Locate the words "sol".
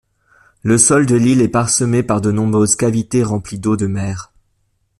0.79-1.05